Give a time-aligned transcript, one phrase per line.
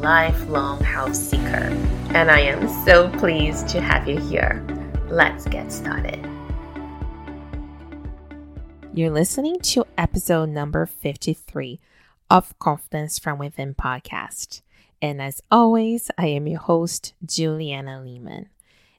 [0.00, 1.72] lifelong house seeker.
[2.14, 4.64] And I am so pleased to have you here.
[5.08, 6.24] Let's get started.
[8.92, 11.80] You're listening to episode number 53
[12.30, 14.62] of Confidence from Within podcast.
[15.02, 18.48] And as always, I am your host, Juliana Lehman.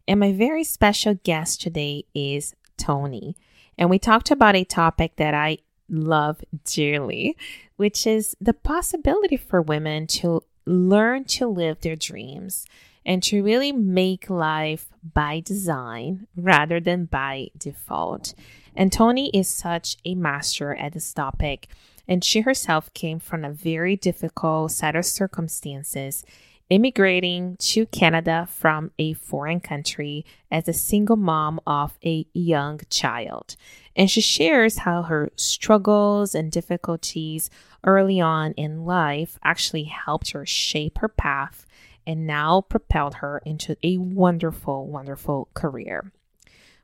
[0.07, 3.35] And my very special guest today is Tony.
[3.77, 5.57] And we talked about a topic that I
[5.90, 7.35] love dearly,
[7.76, 12.66] which is the possibility for women to learn to live their dreams
[13.05, 18.34] and to really make life by design rather than by default.
[18.76, 21.68] And Tony is such a master at this topic,
[22.07, 26.26] and she herself came from a very difficult set of circumstances
[26.70, 33.55] immigrating to Canada from a foreign country as a single mom of a young child.
[33.96, 37.49] And she shares how her struggles and difficulties
[37.84, 41.65] early on in life actually helped her shape her path
[42.05, 46.12] and now propelled her into a wonderful, wonderful career.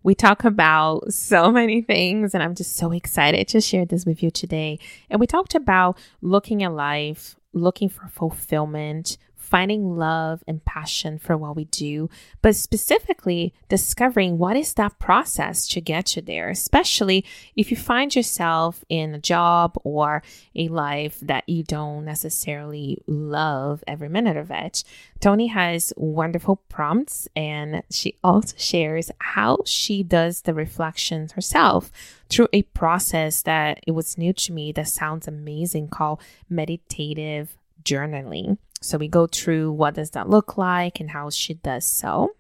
[0.03, 4.21] We talk about so many things, and I'm just so excited to share this with
[4.21, 4.79] you today.
[5.09, 9.17] And we talked about looking at life, looking for fulfillment,
[9.53, 12.09] finding love and passion for what we do,
[12.41, 17.23] but specifically discovering what is that process to get you there, especially
[17.55, 20.23] if you find yourself in a job or
[20.55, 24.83] a life that you don't necessarily love every minute of it.
[25.19, 31.91] Tony has wonderful prompts and she also shares how she does the reflections herself
[32.27, 36.19] through a process that it was new to me that sounds amazing called
[36.49, 38.57] meditative journaling.
[38.81, 42.35] So we go through what does that look like and how she does so.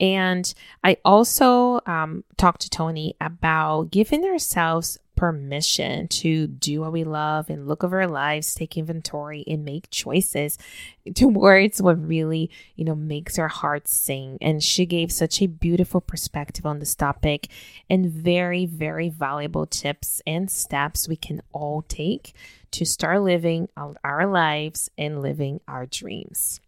[0.00, 7.04] And I also um, talked to Tony about giving ourselves permission to do what we
[7.04, 10.56] love and look over our lives, take inventory, and make choices
[11.14, 14.38] towards what really, you know, makes our hearts sing.
[14.40, 17.48] And she gave such a beautiful perspective on this topic
[17.90, 22.32] and very, very valuable tips and steps we can all take
[22.72, 26.60] to start living our lives and living our dreams.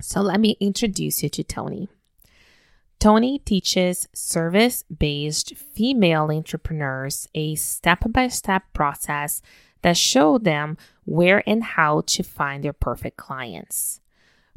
[0.00, 1.88] So let me introduce you to Tony.
[2.98, 9.40] Tony teaches service based female entrepreneurs a step by step process
[9.82, 14.00] that show them where and how to find their perfect clients.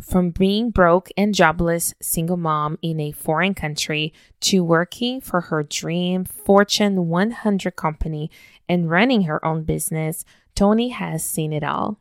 [0.01, 5.63] From being broke and jobless single mom in a foreign country to working for her
[5.63, 8.29] dream Fortune 100 company
[8.67, 10.25] and running her own business,
[10.55, 11.99] Tony has seen it all.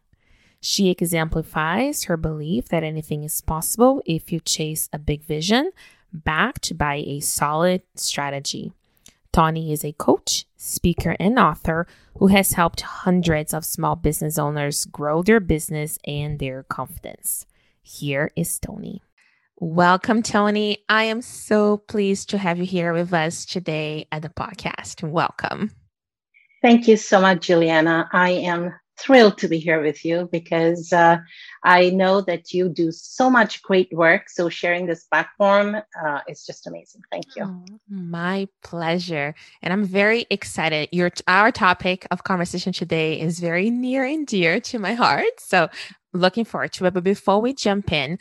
[0.60, 5.72] She exemplifies her belief that anything is possible if you chase a big vision
[6.12, 8.72] backed by a solid strategy.
[9.32, 11.86] Tony is a coach, speaker, and author
[12.18, 17.46] who has helped hundreds of small business owners grow their business and their confidence.
[17.82, 19.02] Here is Tony.
[19.56, 20.84] Welcome, Tony.
[20.88, 25.08] I am so pleased to have you here with us today at the podcast.
[25.08, 25.70] Welcome.
[26.62, 28.08] Thank you so much, Juliana.
[28.12, 31.18] I am thrilled to be here with you because uh,
[31.64, 34.28] I know that you do so much great work.
[34.28, 37.02] So sharing this platform uh, is just amazing.
[37.10, 37.44] Thank you.
[37.44, 39.34] Oh, my pleasure.
[39.60, 40.88] And I'm very excited.
[40.92, 45.40] Your our topic of conversation today is very near and dear to my heart.
[45.40, 45.68] So
[46.12, 46.94] looking forward to it.
[46.94, 48.18] But before we jump in,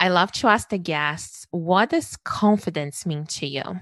[0.00, 3.80] I love to ask the guests, what does confidence mean to you?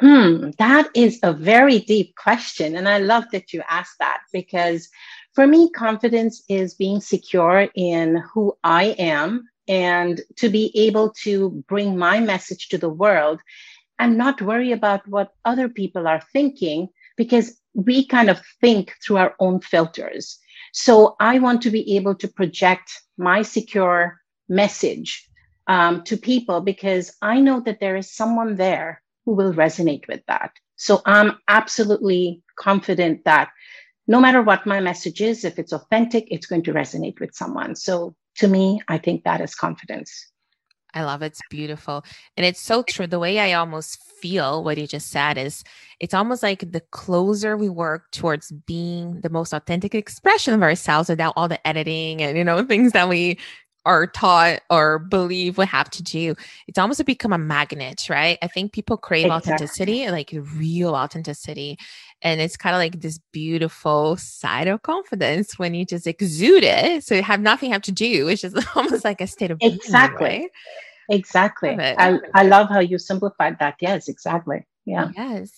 [0.00, 2.76] Hmm, that is a very deep question.
[2.76, 4.88] And I love that you asked that because
[5.34, 11.64] for me, confidence is being secure in who I am and to be able to
[11.68, 13.40] bring my message to the world
[13.98, 19.18] and not worry about what other people are thinking because we kind of think through
[19.18, 20.38] our own filters.
[20.72, 24.18] So I want to be able to project my secure
[24.48, 25.28] message
[25.68, 30.22] um, to people because I know that there is someone there who will resonate with
[30.26, 30.52] that.
[30.76, 33.50] So I'm absolutely confident that
[34.06, 37.74] no matter what my message is, if it's authentic, it's going to resonate with someone.
[37.74, 40.30] So to me, I think that is confidence.
[40.94, 41.26] I love it.
[41.26, 42.04] It's beautiful.
[42.36, 43.06] And it's so true.
[43.06, 45.64] The way I almost feel what you just said is
[45.98, 51.08] it's almost like the closer we work towards being the most authentic expression of ourselves
[51.08, 53.38] without all the editing and, you know, things that we
[53.84, 56.34] are taught or believe we have to do,
[56.66, 58.38] it's almost become a magnet, right?
[58.42, 59.52] I think people crave exactly.
[59.52, 61.78] authenticity, like real authenticity.
[62.22, 67.04] And it's kind of like this beautiful side of confidence when you just exude it.
[67.04, 68.28] So you have nothing have to do.
[68.28, 70.28] It's just almost like a state of exactly.
[70.28, 70.50] Being, right?
[71.10, 71.76] Exactly.
[71.78, 73.76] I, I love how you simplified that.
[73.80, 74.64] Yes, exactly.
[74.86, 75.10] Yeah.
[75.14, 75.50] Yes.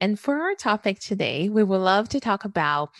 [0.00, 2.90] And for our topic today, we would love to talk about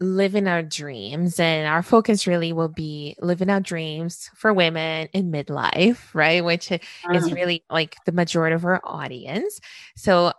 [0.00, 5.32] living our dreams and our focus really will be living our dreams for women in
[5.32, 6.44] midlife right?
[6.44, 7.34] Which is mm.
[7.34, 9.60] really like the majority of our audience.
[9.96, 10.32] So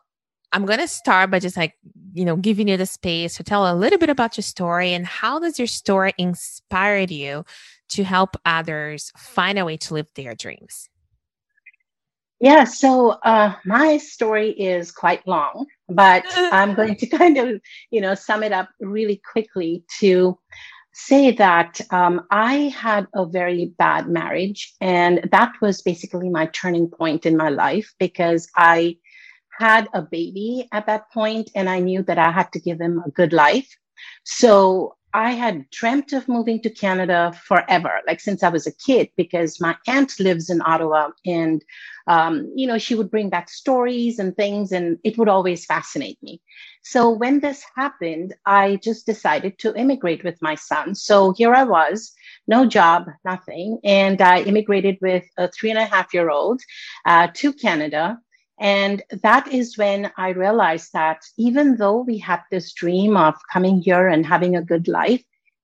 [0.53, 1.73] i'm going to start by just like
[2.13, 5.05] you know giving you the space to tell a little bit about your story and
[5.05, 7.43] how does your story inspired you
[7.89, 10.89] to help others find a way to live their dreams
[12.43, 18.01] yeah, so uh, my story is quite long, but I'm going to kind of, you
[18.01, 20.37] know, sum it up really quickly to
[20.91, 26.89] say that um, I had a very bad marriage, and that was basically my turning
[26.89, 28.97] point in my life because I
[29.57, 33.01] had a baby at that point, and I knew that I had to give him
[33.05, 33.73] a good life.
[34.25, 39.09] So I had dreamt of moving to Canada forever, like since I was a kid,
[39.15, 41.63] because my aunt lives in Ottawa and,
[42.07, 46.17] um, you know, she would bring back stories and things, and it would always fascinate
[46.23, 46.41] me.
[46.81, 50.95] So when this happened, I just decided to immigrate with my son.
[50.95, 52.11] So here I was,
[52.47, 53.79] no job, nothing.
[53.83, 56.61] And I immigrated with a three and a half year old
[57.05, 58.17] uh, to Canada.
[58.63, 63.81] And that is when I realized that even though we had this dream of coming
[63.81, 65.21] here and having a good life,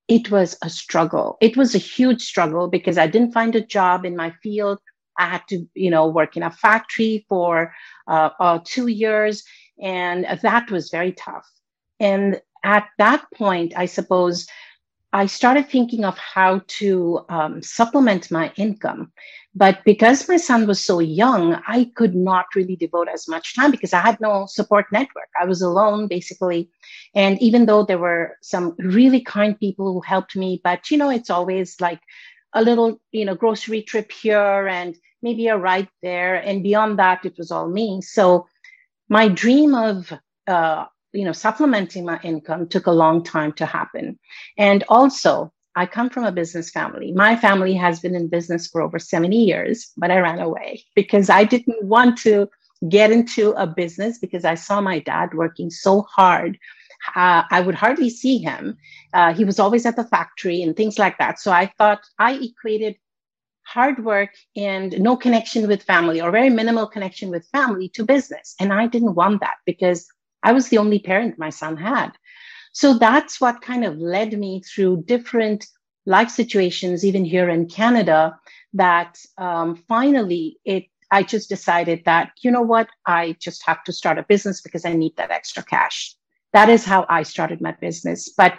[0.09, 1.37] it was a struggle.
[1.39, 4.79] It was a huge struggle because I didn't find a job in my field.
[5.17, 7.73] I had to, you know, work in a factory for
[8.07, 9.43] uh, uh, two years,
[9.81, 11.47] and that was very tough.
[12.01, 14.45] And at that point, I suppose
[15.13, 19.11] I started thinking of how to um, supplement my income.
[19.59, 23.71] But because my son was so young, I could not really devote as much time
[23.71, 25.27] because I had no support network.
[25.39, 26.69] I was alone basically.
[27.13, 31.09] And even though there were some really kind people who helped me, but you know,
[31.09, 31.99] it's always like
[32.53, 36.35] a little, you know, grocery trip here and maybe a ride there.
[36.35, 38.01] And beyond that, it was all me.
[38.01, 38.47] So
[39.09, 40.13] my dream of,
[40.47, 44.19] uh, you know, supplementing my income took a long time to happen.
[44.57, 47.13] And also, I come from a business family.
[47.13, 51.29] My family has been in business for over 70 years, but I ran away because
[51.29, 52.49] I didn't want to
[52.89, 56.57] get into a business because I saw my dad working so hard.
[57.15, 58.77] Uh, I would hardly see him.
[59.13, 61.39] Uh, he was always at the factory and things like that.
[61.39, 62.97] So I thought I equated
[63.63, 68.53] hard work and no connection with family or very minimal connection with family to business.
[68.59, 70.09] And I didn't want that because
[70.43, 72.11] I was the only parent my son had.
[72.71, 75.67] So that's what kind of led me through different
[76.05, 78.37] life situations, even here in Canada,
[78.73, 83.93] that um, finally it I just decided that, you know what, I just have to
[83.93, 86.15] start a business because I need that extra cash.
[86.53, 88.29] That is how I started my business.
[88.29, 88.53] But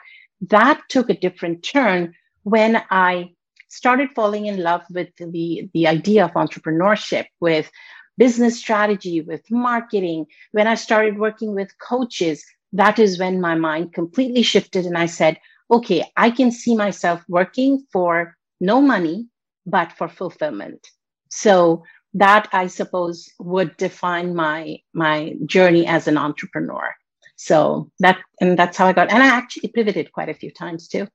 [0.49, 3.35] that took a different turn when I
[3.69, 7.71] started falling in love with the, the idea of entrepreneurship, with
[8.19, 10.27] business strategy, with marketing.
[10.51, 15.07] When I started working with coaches, that is when my mind completely shifted and I
[15.07, 15.39] said,
[15.71, 19.29] okay, I can see myself working for no money,
[19.67, 20.87] but for fulfillment.
[21.31, 21.85] So
[22.15, 26.95] that I suppose would define my my journey as an entrepreneur.
[27.37, 29.11] So that and that's how I got.
[29.13, 31.07] And I actually pivoted quite a few times too.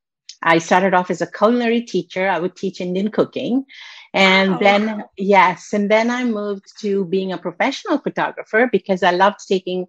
[0.44, 2.30] I started off as a culinary teacher.
[2.30, 3.66] I would teach Indian cooking.
[4.14, 4.60] And wow.
[4.62, 9.88] then, yes, and then I moved to being a professional photographer because I loved taking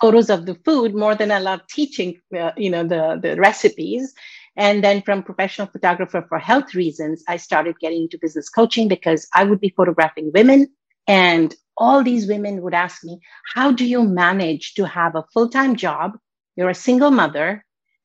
[0.00, 4.14] photos of the food more than I love teaching, uh, you know, the, the recipes.
[4.56, 9.26] And then from professional photographer for health reasons, I started getting into business coaching because
[9.34, 10.68] I would be photographing women
[11.08, 13.20] and all these women would ask me,
[13.54, 16.12] how do you manage to have a full-time job?
[16.56, 17.64] You're a single mother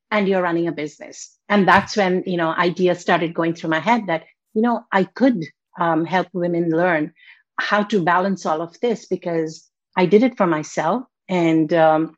[0.10, 1.38] and you're running a business.
[1.50, 4.24] And that's when, you know, ideas started going through my head that,
[4.54, 5.44] you know, I could
[5.80, 7.14] um, help women learn
[7.60, 11.04] how to balance all of this because I did it for myself.
[11.30, 12.18] And um,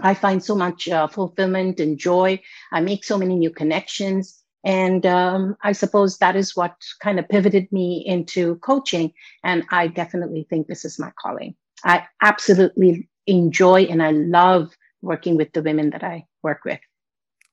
[0.00, 2.40] I find so much uh, fulfillment and joy.
[2.72, 4.42] I make so many new connections.
[4.64, 9.12] And um, I suppose that is what kind of pivoted me into coaching.
[9.42, 11.54] And I definitely think this is my calling.
[11.84, 16.80] I absolutely enjoy and I love working with the women that I work with.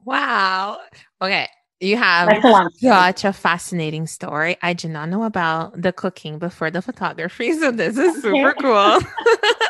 [0.03, 0.79] Wow.
[1.21, 1.47] Okay.
[1.79, 4.57] You have such a fascinating story.
[4.63, 8.99] I did not know about the cooking before the photography, so this is super cool.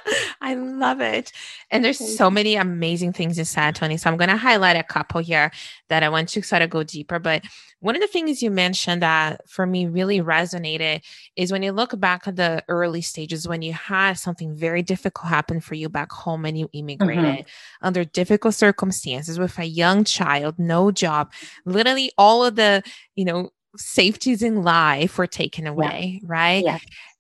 [0.41, 1.31] I love it.
[1.71, 3.97] And there's so many amazing things you said, Tony.
[3.97, 5.51] So I'm going to highlight a couple here
[5.89, 7.19] that I want to sort of go deeper.
[7.19, 7.43] But
[7.79, 11.01] one of the things you mentioned that for me really resonated
[11.35, 15.27] is when you look back at the early stages when you had something very difficult
[15.27, 17.87] happen for you back home and you immigrated mm-hmm.
[17.87, 21.31] under difficult circumstances with a young child, no job,
[21.65, 22.83] literally all of the,
[23.15, 26.27] you know, safeties in life were taken away, yeah.
[26.27, 26.63] right?
[26.63, 26.79] Yeah.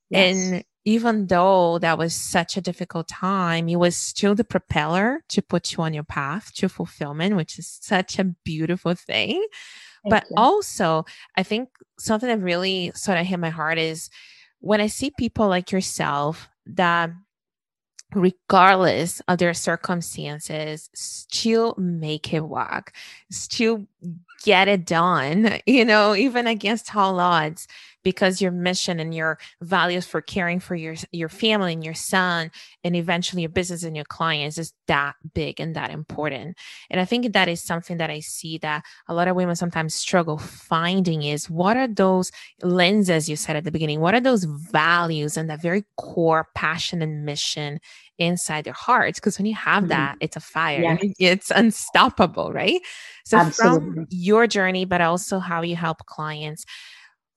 [0.09, 0.35] Yes.
[0.37, 5.41] And even though that was such a difficult time, it was still the propeller to
[5.41, 9.45] put you on your path to fulfillment, which is such a beautiful thing.
[10.03, 10.35] Thank but you.
[10.37, 11.03] also,
[11.35, 11.67] I think
[11.99, 14.09] something that really sort of hit my heart is
[14.59, 17.11] when I see people like yourself that
[18.15, 22.93] regardless of their circumstances, still make it work,
[23.29, 23.85] still
[24.45, 27.67] get it done, you know, even against all odds,
[28.07, 32.49] because your mission and your values for caring for your your family and your son
[32.81, 36.55] and eventually your business and your clients is that big and that important.
[36.89, 39.93] And I think that is something that I see that a lot of women sometimes
[39.93, 42.31] struggle finding is what are those
[42.63, 43.99] lenses you said at the beginning?
[43.99, 47.81] What are those values and that very core passion and mission
[48.19, 49.89] inside their hearts because when you have mm-hmm.
[49.89, 50.97] that it's a fire yeah.
[51.19, 52.81] it's unstoppable right
[53.25, 53.93] so Absolutely.
[53.93, 56.65] from your journey but also how you help clients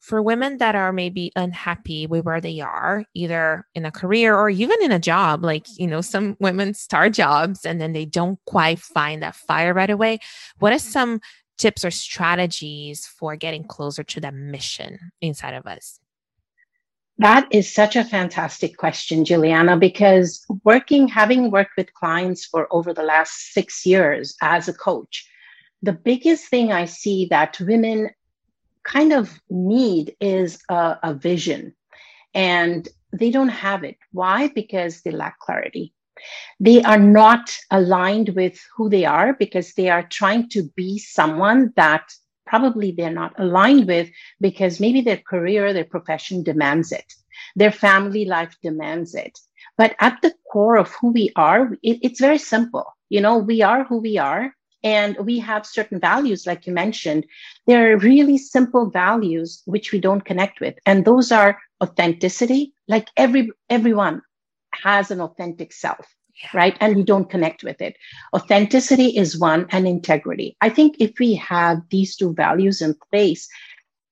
[0.00, 4.48] for women that are maybe unhappy with where they are either in a career or
[4.48, 8.38] even in a job like you know some women start jobs and then they don't
[8.46, 10.18] quite find that fire right away.
[10.58, 11.20] What are some
[11.58, 16.00] tips or strategies for getting closer to that mission inside of us?
[17.18, 22.94] That is such a fantastic question, Juliana, because working, having worked with clients for over
[22.94, 25.28] the last six years as a coach,
[25.82, 28.08] the biggest thing I see that women
[28.84, 31.74] kind of need is a, a vision.
[32.34, 33.96] And they don't have it.
[34.12, 34.48] Why?
[34.48, 35.92] Because they lack clarity.
[36.58, 41.72] They are not aligned with who they are because they are trying to be someone
[41.76, 42.12] that
[42.46, 44.10] probably they're not aligned with
[44.40, 47.14] because maybe their career, their profession demands it.
[47.56, 49.38] Their family life demands it.
[49.78, 52.84] But at the core of who we are, it, it's very simple.
[53.08, 57.26] You know, we are who we are and we have certain values, like you mentioned.
[57.66, 60.74] There are really simple values which we don't connect with.
[60.86, 62.72] And those are authenticity.
[62.88, 64.22] Like every everyone
[64.72, 66.06] has an authentic self
[66.42, 66.50] yeah.
[66.54, 66.76] right?
[66.80, 67.96] And we don't connect with it.
[68.34, 70.56] Authenticity is one, and integrity.
[70.60, 73.48] I think if we have these two values in place,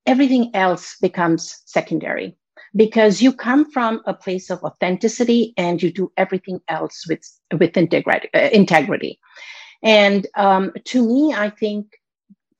[0.07, 2.37] everything else becomes secondary
[2.75, 7.23] because you come from a place of authenticity and you do everything else with
[7.53, 8.29] with integrity.
[8.35, 9.19] Uh, integrity.
[9.83, 11.87] And um, to me, I think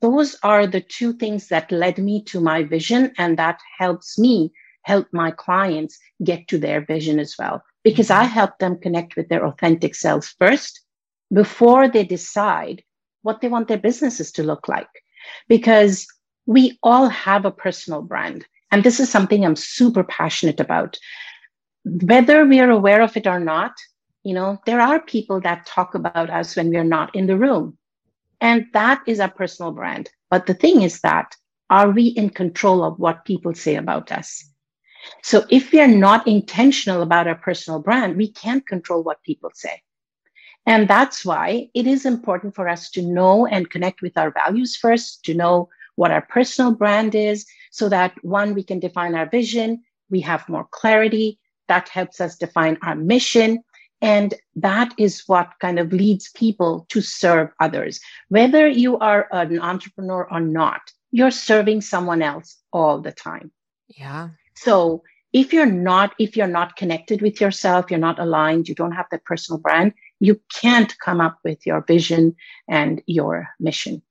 [0.01, 4.53] those are the two things that led me to my vision, and that helps me
[4.83, 9.29] help my clients get to their vision as well because I help them connect with
[9.29, 10.81] their authentic selves first
[11.33, 12.83] before they decide
[13.23, 14.89] what they want their businesses to look like.
[15.49, 16.07] Because
[16.47, 18.47] we all have a personal brand.
[18.71, 20.99] And this is something I'm super passionate about.
[21.85, 23.73] Whether we are aware of it or not,
[24.25, 27.37] you know, there are people that talk about us when we are not in the
[27.37, 27.79] room.
[28.41, 30.11] And that is our personal brand.
[30.31, 31.35] But the thing is that
[31.71, 34.45] are we in control of what people say about us?
[35.23, 39.51] So if we are not intentional about our personal brand, we can't control what people
[39.55, 39.83] say.
[40.67, 44.77] And that's why it is important for us to know and connect with our values
[44.77, 49.29] first, to know what our personal brand is, so that one, we can define our
[49.29, 53.63] vision, we have more clarity, that helps us define our mission.
[54.01, 58.01] And that is what kind of leads people to serve others.
[58.29, 63.51] Whether you are an entrepreneur or not, you're serving someone else all the time.
[63.89, 64.29] Yeah.
[64.55, 65.03] So
[65.33, 69.07] if you're not, if you're not connected with yourself, you're not aligned, you don't have
[69.11, 72.35] that personal brand, you can't come up with your vision
[72.69, 74.03] and your mission.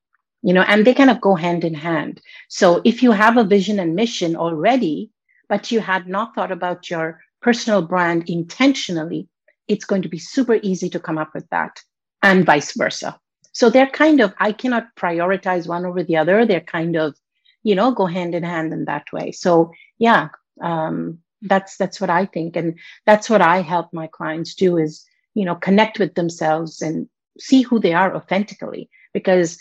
[0.43, 2.21] You know, and they kind of go hand in hand.
[2.47, 5.11] So if you have a vision and mission already,
[5.49, 9.27] but you had not thought about your personal brand intentionally,
[9.67, 11.79] it's going to be super easy to come up with that
[12.23, 13.19] and vice versa.
[13.51, 16.45] So they're kind of, I cannot prioritize one over the other.
[16.45, 17.15] They're kind of,
[17.63, 19.31] you know, go hand in hand in that way.
[19.31, 20.29] So yeah,
[20.61, 25.05] um, that's that's what I think, and that's what I help my clients do is
[25.33, 27.07] you know connect with themselves and
[27.39, 29.59] see who they are authentically because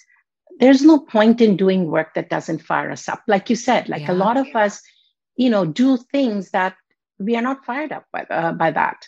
[0.59, 4.03] there's no point in doing work that doesn't fire us up like you said like
[4.03, 4.13] yeah.
[4.13, 4.81] a lot of us
[5.37, 6.75] you know do things that
[7.19, 9.07] we are not fired up by, uh, by that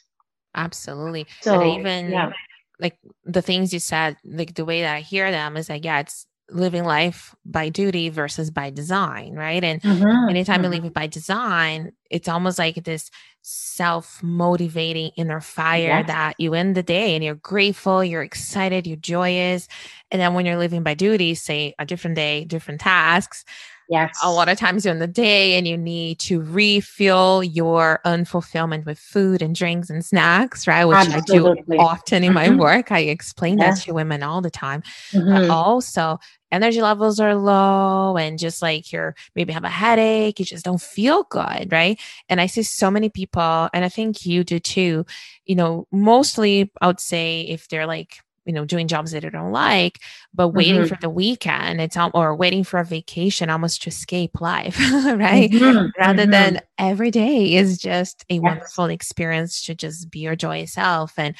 [0.58, 2.30] absolutely so even yeah.
[2.78, 6.00] like the things you said like the way that i hear them is like yeah
[6.00, 9.62] it's living life by duty versus by design, right?
[9.62, 10.30] And mm-hmm.
[10.30, 10.64] anytime mm-hmm.
[10.64, 13.10] you live it by design, it's almost like this
[13.42, 16.06] self motivating inner fire yes.
[16.06, 19.68] that you end the day and you're grateful, you're excited, you're joyous.
[20.10, 23.44] And then when you're living by duty, say a different day, different tasks,
[23.88, 24.18] Yes.
[24.22, 28.98] A lot of times during the day, and you need to refill your unfulfillment with
[28.98, 30.84] food and drinks and snacks, right?
[30.84, 31.78] Which Absolutely.
[31.78, 32.56] I do often in mm-hmm.
[32.56, 32.92] my work.
[32.92, 33.70] I explain yeah.
[33.70, 34.82] that to women all the time.
[35.12, 35.50] Mm-hmm.
[35.50, 36.18] also,
[36.50, 40.80] energy levels are low and just like you're maybe have a headache, you just don't
[40.80, 41.98] feel good, right?
[42.28, 45.06] And I see so many people, and I think you do too,
[45.46, 49.28] you know, mostly I would say if they're like you know doing jobs that I
[49.28, 50.00] don't like,
[50.34, 50.86] but waiting mm-hmm.
[50.86, 55.50] for the weekend, it's all, or waiting for a vacation almost to escape life, right?
[55.50, 55.88] Mm-hmm.
[56.00, 56.30] Rather mm-hmm.
[56.30, 58.42] than every day is just a yes.
[58.42, 61.12] wonderful experience to just be your joyous self.
[61.18, 61.36] And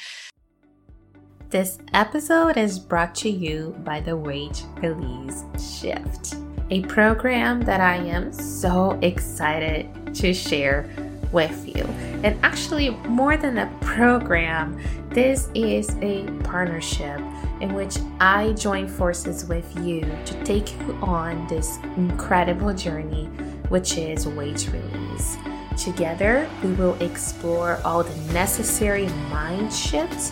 [1.49, 6.35] this episode is brought to you by the Weight Release Shift,
[6.69, 10.87] a program that I am so excited to share
[11.31, 11.83] with you.
[12.23, 17.19] And actually, more than a program, this is a partnership
[17.61, 23.25] in which I join forces with you to take you on this incredible journey,
[23.69, 25.37] which is weight release.
[25.77, 30.31] Together, we will explore all the necessary mind shifts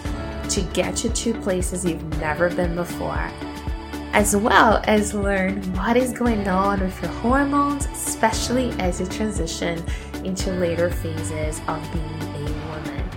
[0.50, 3.30] to get you to places you've never been before,
[4.14, 9.84] as well as learn what is going on with your hormones, especially as you transition
[10.26, 13.10] into later phases of being a woman.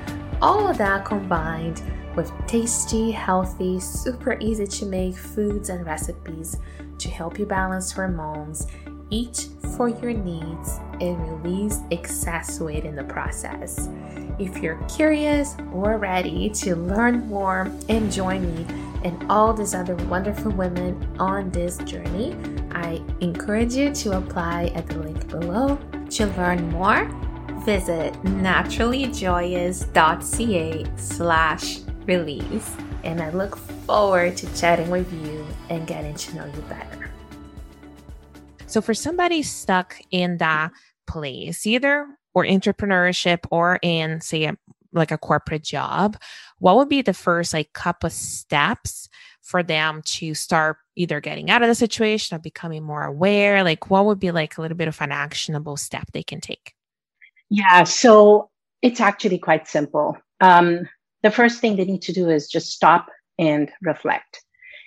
[0.42, 1.82] All of that combined
[2.16, 6.56] with tasty, healthy, super easy to make foods and recipes
[6.98, 8.66] to help you balance hormones,
[9.10, 13.88] eat for your needs, and release excess weight in the process.
[14.38, 18.66] If you're curious or ready to learn more and join me
[19.04, 22.36] and all these other wonderful women on this journey,
[22.72, 25.78] I encourage you to apply at the link below
[26.10, 27.06] to learn more,
[27.64, 32.76] visit naturallyjoyous.ca slash release.
[33.04, 37.10] And I look forward to chatting with you and getting to know you better.
[38.66, 40.72] So for somebody stuck in that
[41.06, 44.56] place, either or entrepreneurship or in say a,
[44.92, 46.16] like a corporate job,
[46.58, 49.08] what would be the first like couple steps
[49.50, 53.64] for them to start either getting out of the situation or becoming more aware?
[53.64, 56.74] Like, what would be like a little bit of an actionable step they can take?
[57.48, 58.48] Yeah, so
[58.80, 60.16] it's actually quite simple.
[60.40, 60.88] Um,
[61.22, 63.08] the first thing they need to do is just stop
[63.38, 64.42] and reflect.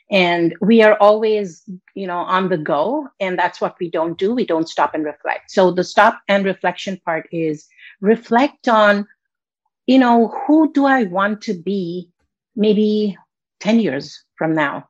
[0.09, 3.07] And we are always, you know, on the go.
[3.19, 4.33] And that's what we don't do.
[4.33, 5.51] We don't stop and reflect.
[5.51, 7.67] So the stop and reflection part is
[7.99, 9.07] reflect on,
[9.87, 12.09] you know, who do I want to be
[12.55, 13.17] maybe
[13.59, 14.87] 10 years from now?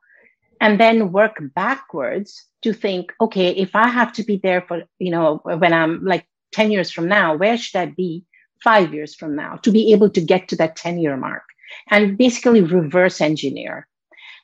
[0.62, 5.12] And then work backwards to think, okay, if I have to be there for, you
[5.12, 8.24] know, when I'm like 10 years from now, where should I be
[8.64, 11.44] five years from now to be able to get to that 10 year mark
[11.90, 13.88] and basically reverse engineer?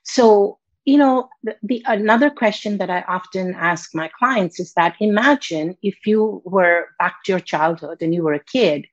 [0.04, 4.96] So, you know, the, the another question that I often ask my clients is that
[5.00, 8.88] imagine if you were back to your childhood and you were a kid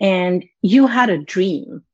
[0.00, 1.84] and you had a dream.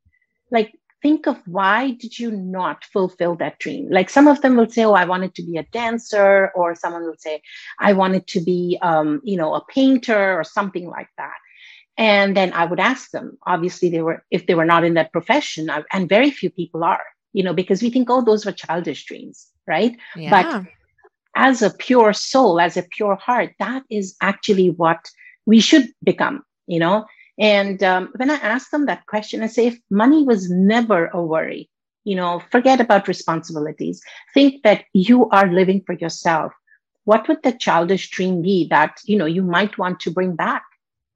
[0.51, 3.89] Like think of why did you not fulfill that dream?
[3.91, 7.05] Like some of them will say oh i wanted to be a dancer or someone
[7.05, 7.43] will say
[7.79, 11.39] i wanted to be um, you know a painter or something like that.
[11.99, 15.13] And then i would ask them obviously they were if they were not in that
[15.13, 19.05] profession and very few people are you know because we think oh those were childish
[19.07, 19.97] dreams right?
[20.15, 20.31] Yeah.
[20.31, 20.67] but
[21.35, 25.11] as a pure soul as a pure heart that is actually what
[25.45, 27.07] we should become you know
[27.39, 31.23] and um, when I ask them that question, I say, if money was never a
[31.23, 31.69] worry,
[32.05, 34.01] you know, forget about responsibilities.
[34.33, 36.53] Think that you are living for yourself.
[37.05, 40.63] What would the childish dream be that, you know, you might want to bring back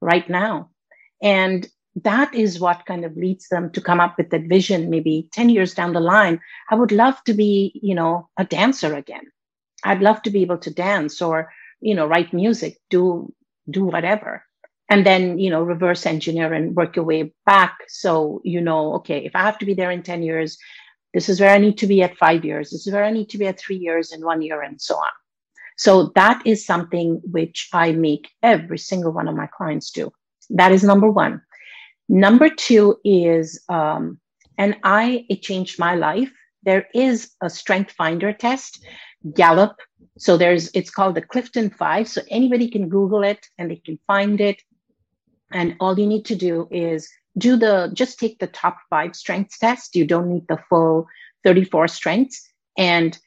[0.01, 0.71] right now?
[1.23, 1.67] And
[2.03, 5.49] that is what kind of leads them to come up with that vision maybe 10
[5.49, 6.41] years down the line.
[6.71, 9.25] I would love to be, you know, a dancer again.
[9.85, 13.33] I'd love to be able to dance or, you know, write music, do,
[13.71, 14.45] do whatever
[14.91, 17.79] and then you know reverse engineer and work your way back.
[17.89, 20.59] So you know okay if i have to be there in 10 years
[21.15, 23.31] this is where i need to be at 5 years this is where i need
[23.31, 25.15] to be at 3 years and 1 year and so on.
[25.77, 30.13] So that is something which i make every single one of my clients do.
[30.51, 31.41] That is number 1
[32.09, 34.19] number 2 is um,
[34.59, 36.33] and i it changed my life.
[36.63, 38.85] There is a strength finder test
[39.35, 39.77] gallup.
[40.19, 43.99] So there's it's called the clifton 5 so anybody can google it and they can
[44.07, 44.61] find it
[45.53, 47.09] and all you need to do is
[47.39, 49.95] do the, just take the top five strengths test.
[49.97, 51.07] You don't need the full
[51.45, 52.49] 34 strengths.
[52.77, 53.19] And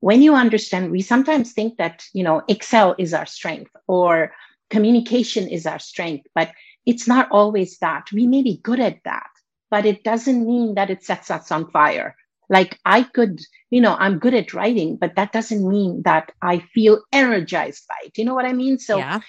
[0.00, 4.32] when you understand, we sometimes think that, you know, Excel is our strength or
[4.70, 6.26] communication is our strength.
[6.34, 6.52] But
[6.86, 8.10] it's not always that.
[8.12, 9.28] We may be good at that,
[9.70, 12.16] but it doesn't mean that it sets us on fire.
[12.48, 16.58] Like I could, you know, I'm good at writing, but that doesn't mean that I
[16.74, 18.18] feel energized by it.
[18.18, 18.78] You know what I mean?
[18.78, 19.20] So yeah.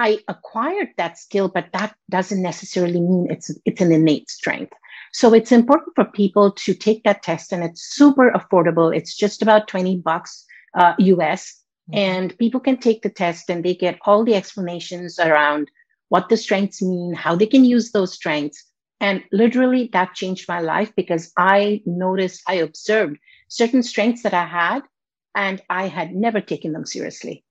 [0.00, 4.72] I acquired that skill, but that doesn't necessarily mean it's it's an innate strength.
[5.12, 8.96] So it's important for people to take that test, and it's super affordable.
[8.96, 11.42] It's just about twenty bucks uh, US,
[11.90, 11.98] mm-hmm.
[11.98, 15.70] and people can take the test, and they get all the explanations around
[16.08, 18.64] what the strengths mean, how they can use those strengths,
[19.00, 24.46] and literally that changed my life because I noticed, I observed certain strengths that I
[24.46, 24.80] had,
[25.34, 27.44] and I had never taken them seriously.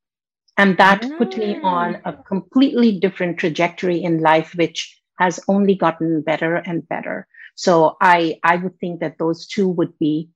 [0.60, 1.17] And that mm.
[1.17, 6.88] put me on a completely different trajectory in life, which has only gotten better and
[6.89, 7.28] better.
[7.56, 10.30] So I, I would think that those two would be,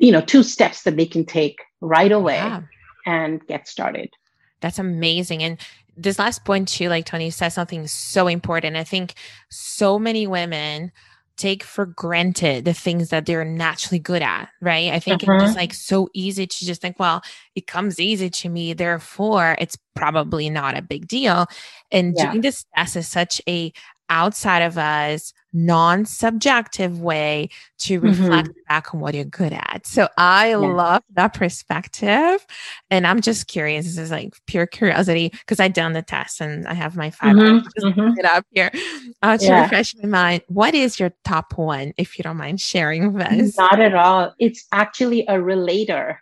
[0.00, 2.62] you know, two steps that they can take right away yeah.
[3.06, 4.10] and get started.
[4.60, 5.44] That's amazing.
[5.44, 5.58] And
[5.96, 8.76] this last point too, like Tony said something so important.
[8.76, 9.14] I think
[9.48, 10.90] so many women
[11.36, 14.92] take for granted the things that they're naturally good at, right?
[14.92, 15.34] I think uh-huh.
[15.34, 17.22] it's just like so easy to just think, well,
[17.54, 21.46] it comes easy to me, therefore it's probably not a big deal.
[21.90, 22.30] And yeah.
[22.30, 23.72] doing this test is such a
[24.08, 28.60] outside of us non-subjective way to reflect mm-hmm.
[28.68, 29.86] back on what you're good at.
[29.86, 30.56] So I yeah.
[30.56, 32.46] love that perspective.
[32.90, 33.84] And I'm just curious.
[33.84, 37.36] This is like pure curiosity because I done the test and I have my 5
[37.36, 37.58] mm-hmm.
[37.64, 38.18] just mm-hmm.
[38.18, 38.70] it up here
[39.22, 39.62] uh, to yeah.
[39.62, 40.42] refresh my mind.
[40.48, 43.58] What is your top one, if you don't mind sharing with us?
[43.58, 44.34] Not at all.
[44.38, 46.20] It's actually a relator.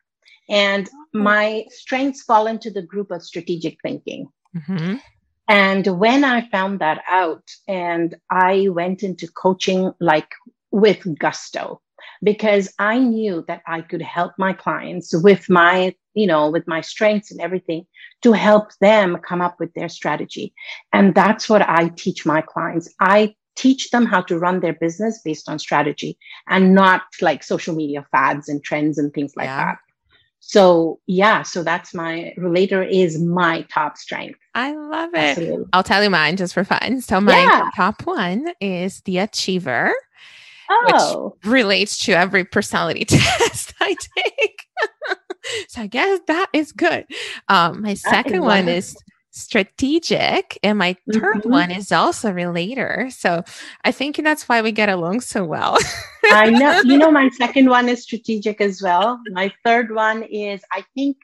[0.48, 1.06] And oh.
[1.12, 4.28] my strengths fall into the group of strategic thinking.
[4.56, 4.96] Mm-hmm.
[5.50, 10.28] And when I found that out and I went into coaching like
[10.70, 11.80] with gusto,
[12.22, 16.80] because I knew that I could help my clients with my, you know, with my
[16.82, 17.84] strengths and everything
[18.22, 20.54] to help them come up with their strategy.
[20.92, 22.88] And that's what I teach my clients.
[23.00, 26.16] I teach them how to run their business based on strategy
[26.48, 29.64] and not like social media fads and trends and things like yeah.
[29.64, 29.78] that.
[30.40, 34.38] So yeah, so that's my relator is my top strength.
[34.54, 35.18] I love it.
[35.18, 35.66] Absolutely.
[35.72, 37.00] I'll tell you mine just for fun.
[37.02, 37.70] So my yeah.
[37.76, 39.92] top one is the achiever.
[40.70, 41.36] Oh.
[41.36, 44.66] Which relates to every personality test I take.
[45.68, 47.06] so I guess that is good.
[47.48, 48.96] Um, my second one is
[49.30, 51.50] strategic and my 3rd mm-hmm.
[51.50, 53.08] one is also relator.
[53.10, 53.42] So
[53.84, 55.78] i think that's why we get along so well.
[56.24, 56.82] I know.
[56.84, 59.20] You know my second one is strategic as well.
[59.32, 61.16] My third one is i think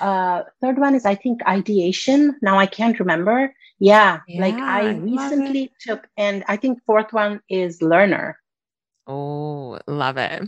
[0.00, 2.36] uh third one is i think ideation.
[2.42, 3.54] Now i can't remember.
[3.78, 8.38] Yeah, yeah like i, I recently took and i think fourth one is learner.
[9.06, 10.42] Oh love it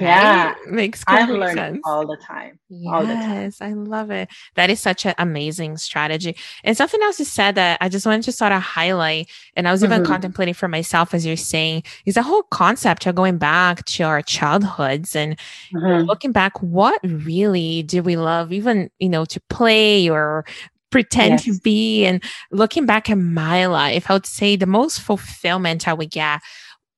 [0.00, 0.66] yeah right?
[0.68, 1.80] makes i learn sense.
[1.84, 5.76] all the time yes, all the time i love it that is such an amazing
[5.76, 9.68] strategy and something else you said that i just wanted to sort of highlight and
[9.68, 10.10] i was even mm-hmm.
[10.10, 14.22] contemplating for myself as you're saying is the whole concept of going back to our
[14.22, 15.38] childhoods and
[15.74, 16.06] mm-hmm.
[16.06, 20.44] looking back what really do we love even you know to play or
[20.90, 21.44] pretend yes.
[21.44, 25.92] to be and looking back at my life i would say the most fulfillment i
[25.92, 26.40] would get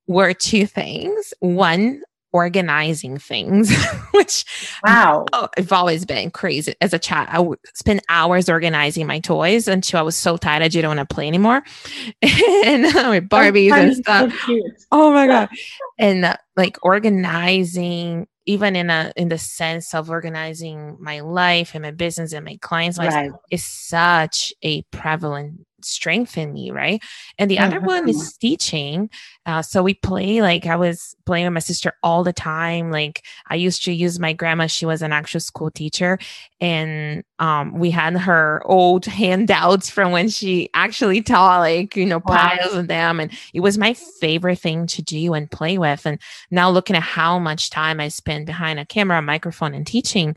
[0.08, 1.32] were two things.
[1.38, 3.72] One, organizing things,
[4.12, 4.44] which
[4.84, 7.28] wow, oh, I've always been crazy as a child.
[7.30, 11.08] I would spend hours organizing my toys until I was so tired I didn't want
[11.08, 11.62] to play anymore,
[12.22, 14.32] and uh, with Barbies and stuff.
[14.46, 14.60] So
[14.92, 15.48] oh my god!
[15.98, 21.82] And uh, like organizing, even in a in the sense of organizing my life and
[21.82, 23.30] my business and my clients' lives, right.
[23.50, 27.02] is such a prevalent strengthen me, right?
[27.38, 27.64] And the mm-hmm.
[27.64, 29.10] other one is teaching.
[29.46, 32.90] Uh, so we play like I was playing with my sister all the time.
[32.90, 36.18] Like I used to use my grandma; she was an actual school teacher,
[36.60, 42.20] and um, we had her old handouts from when she actually taught, like you know,
[42.20, 42.80] piles wow.
[42.80, 46.04] of them, and it was my favorite thing to do and play with.
[46.06, 50.36] And now looking at how much time I spend behind a camera, microphone, and teaching.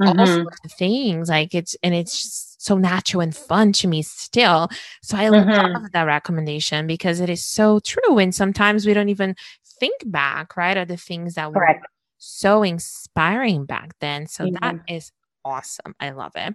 [0.00, 0.20] Mm-hmm.
[0.20, 4.02] all sorts of things like it's and it's just so natural and fun to me
[4.02, 4.68] still.
[5.02, 5.72] So I mm-hmm.
[5.74, 8.18] love that recommendation because it is so true.
[8.18, 9.34] And sometimes we don't even
[9.80, 11.80] think back, right, of the things that Correct.
[11.80, 14.26] were so inspiring back then.
[14.26, 14.56] So mm-hmm.
[14.60, 15.12] that is
[15.44, 15.94] awesome.
[15.98, 16.54] I love it.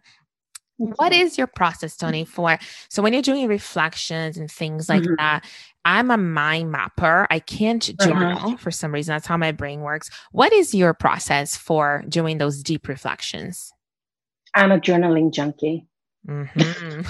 [0.78, 2.58] What is your process, Tony, for
[2.90, 5.16] so when you're doing reflections and things like mm-hmm.
[5.18, 5.46] that?
[5.86, 7.28] I'm a mind mapper.
[7.30, 8.58] I can't journal uh-huh.
[8.58, 9.14] for some reason.
[9.14, 10.10] That's how my brain works.
[10.32, 13.72] What is your process for doing those deep reflections?
[14.56, 15.88] I'm a journaling junkie.
[16.28, 17.02] Mm-hmm.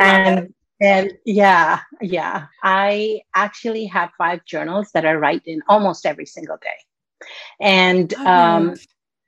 [0.00, 2.46] and and yeah, yeah.
[2.62, 7.26] I actually have five journals that I write in almost every single day.
[7.60, 8.74] And um,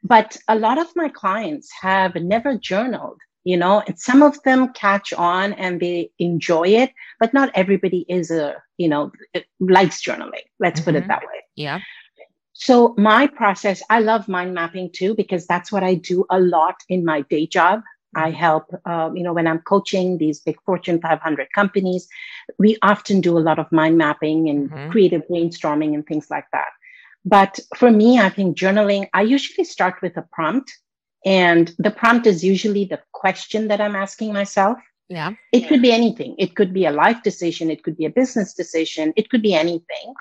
[0.02, 4.72] but a lot of my clients have never journaled you know and some of them
[4.72, 9.12] catch on and they enjoy it but not everybody is a you know
[9.60, 10.84] likes journaling let's mm-hmm.
[10.86, 11.08] put it mm-hmm.
[11.08, 11.78] that way yeah
[12.52, 16.76] so my process i love mind mapping too because that's what i do a lot
[16.88, 17.82] in my day job
[18.16, 22.08] i help um, you know when i'm coaching these big fortune 500 companies
[22.58, 24.90] we often do a lot of mind mapping and mm-hmm.
[24.90, 26.72] creative brainstorming and things like that
[27.24, 30.72] but for me i think journaling i usually start with a prompt
[31.24, 34.78] and the prompt is usually the question that I'm asking myself.
[35.08, 35.32] Yeah.
[35.52, 36.34] It could be anything.
[36.38, 37.70] It could be a life decision.
[37.70, 39.12] It could be a business decision.
[39.16, 40.14] It could be anything.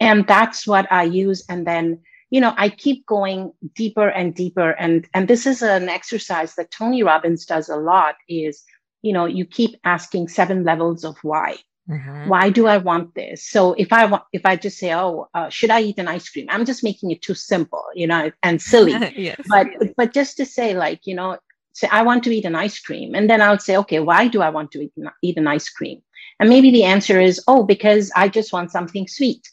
[0.00, 1.44] And that's what I use.
[1.48, 2.00] And then,
[2.32, 4.70] you know, I keep going deeper and deeper.
[4.70, 8.64] And, and this is an exercise that Tony Robbins does a lot is,
[9.02, 11.58] you know, you keep asking seven levels of why.
[11.90, 12.30] Mm-hmm.
[12.30, 13.44] Why do I want this?
[13.44, 16.28] So if I want, if I just say, "Oh, uh, should I eat an ice
[16.30, 18.92] cream?" I'm just making it too simple, you know, and silly.
[19.16, 19.40] yes.
[19.48, 19.66] But
[19.96, 21.38] but just to say, like, you know,
[21.72, 24.42] say I want to eat an ice cream, and then I'll say, okay, why do
[24.42, 24.92] I want to eat,
[25.22, 26.00] eat an ice cream?
[26.38, 29.50] And maybe the answer is, oh, because I just want something sweet.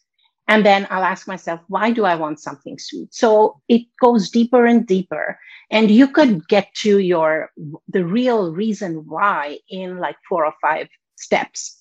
[0.50, 3.14] And then I'll ask myself, why do I want something sweet?
[3.14, 5.40] So it goes deeper and deeper.
[5.72, 7.52] And you could get to your
[7.88, 11.80] the real reason why in like four or five steps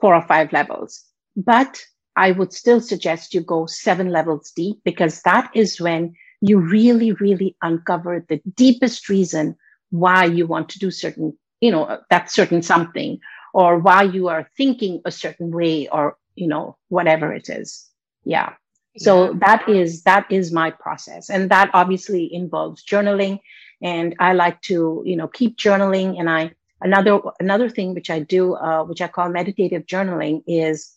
[0.00, 1.04] four or five levels.
[1.36, 1.82] But
[2.16, 7.12] I would still suggest you go seven levels deep because that is when you really,
[7.12, 9.56] really uncover the deepest reason
[9.90, 13.18] why you want to do certain, you know, that certain something
[13.54, 17.88] or why you are thinking a certain way or, you know, whatever it is.
[18.24, 18.54] Yeah.
[18.96, 21.28] So that is that is my process.
[21.28, 23.40] And that obviously involves journaling.
[23.82, 26.52] And I like to, you know, keep journaling and I
[26.84, 30.92] Another another thing which I do, uh, which I call meditative journaling, is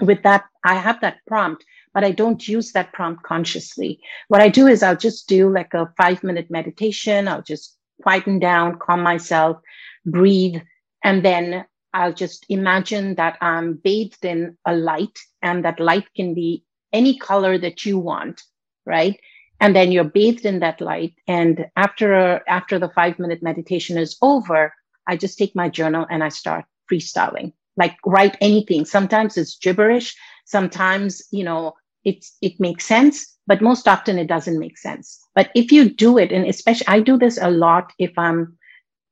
[0.00, 4.00] with that I have that prompt, but I don't use that prompt consciously.
[4.28, 7.28] What I do is I'll just do like a five minute meditation.
[7.28, 9.58] I'll just quieten down, calm myself,
[10.06, 10.62] breathe,
[11.02, 16.34] and then I'll just imagine that I'm bathed in a light, and that light can
[16.34, 18.42] be any color that you want,
[18.84, 19.18] right?
[19.60, 21.14] And then you're bathed in that light.
[21.28, 24.72] And after after the five minute meditation is over,
[25.06, 28.84] I just take my journal and I start freestyling, like write anything.
[28.84, 30.14] Sometimes it's gibberish.
[30.44, 35.18] Sometimes, you know, it's, it makes sense, but most often it doesn't make sense.
[35.34, 38.58] But if you do it, and especially I do this a lot if I'm,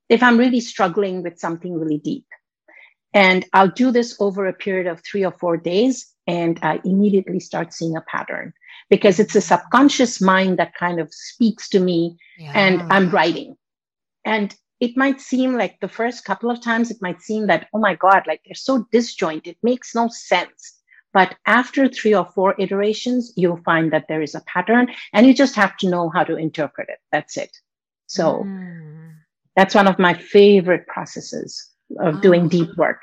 [0.09, 2.27] if I'm really struggling with something really deep.
[3.15, 6.07] And I'll do this over a period of three or four days.
[6.27, 8.53] And I immediately start seeing a pattern
[8.89, 12.53] because it's a subconscious mind that kind of speaks to me yeah.
[12.55, 13.57] and I'm writing.
[14.25, 17.79] And it might seem like the first couple of times it might seem that oh
[17.79, 20.81] my god like they're so disjoint it makes no sense
[21.13, 25.33] but after three or four iterations you'll find that there is a pattern and you
[25.33, 27.57] just have to know how to interpret it that's it
[28.07, 29.13] so mm.
[29.55, 32.21] that's one of my favorite processes of oh.
[32.21, 33.03] doing deep work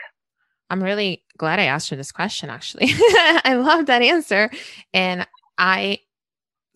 [0.70, 4.50] i'm really glad i asked you this question actually i love that answer
[4.94, 6.00] and i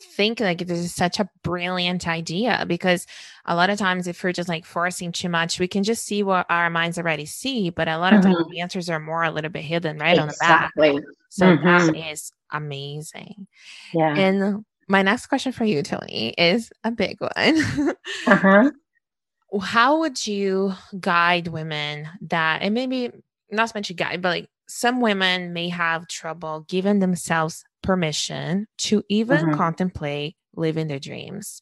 [0.03, 3.07] think like this is such a brilliant idea because
[3.45, 6.23] a lot of times if we're just like forcing too much we can just see
[6.23, 8.33] what our minds already see but a lot of mm-hmm.
[8.33, 10.89] times the answers are more a little bit hidden right exactly.
[10.89, 11.65] on the back so mm-hmm.
[11.65, 13.47] that is amazing
[13.93, 17.31] yeah and my next question for you tony is a big one
[18.27, 18.71] uh-huh.
[19.61, 23.11] How would you guide women that and maybe
[23.51, 28.65] not so much a guide but like some women may have trouble giving themselves permission
[28.77, 29.55] to even mm-hmm.
[29.55, 31.61] contemplate living their dreams.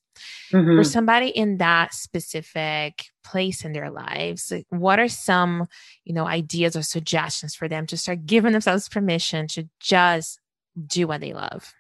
[0.53, 0.77] Mm-hmm.
[0.77, 5.67] For somebody in that specific place in their lives, what are some,
[6.03, 10.39] you know, ideas or suggestions for them to start giving themselves permission to just
[10.85, 11.73] do what they love?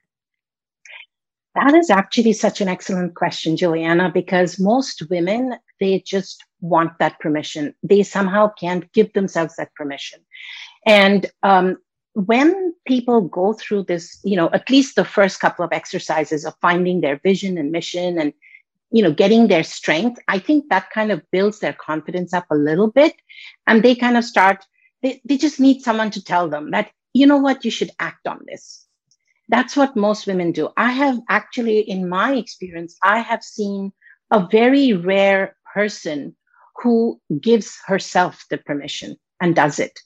[1.55, 7.19] That is actually such an excellent question, Juliana, because most women, they just want that
[7.19, 7.75] permission.
[7.83, 10.21] They somehow can't give themselves that permission.
[10.85, 11.77] And um,
[12.13, 16.55] when people go through this, you know, at least the first couple of exercises of
[16.61, 18.31] finding their vision and mission and,
[18.91, 22.55] you know, getting their strength, I think that kind of builds their confidence up a
[22.55, 23.13] little bit.
[23.67, 24.65] And they kind of start,
[25.03, 28.25] they, they just need someone to tell them that, you know what, you should act
[28.25, 28.87] on this.
[29.51, 30.69] That's what most women do.
[30.77, 33.91] I have actually, in my experience, I have seen
[34.31, 36.35] a very rare person
[36.81, 39.99] who gives herself the permission and does it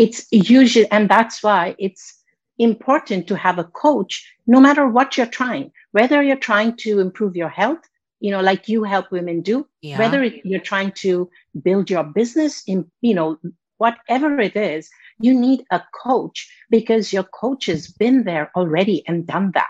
[0.00, 2.24] it's usually, and that's why it's
[2.58, 7.36] important to have a coach, no matter what you're trying, whether you're trying to improve
[7.36, 7.82] your health,
[8.18, 9.98] you know, like you help women do, yeah.
[9.98, 11.28] whether you're trying to
[11.62, 13.38] build your business in, you know,
[13.76, 14.88] whatever it is,
[15.20, 19.68] you need a coach because your coach has been there already and done that.